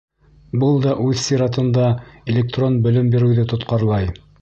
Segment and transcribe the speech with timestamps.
[0.63, 1.91] Был да үҙ сиратында
[2.35, 4.15] электрон белем биреүҙе тотҡарлай.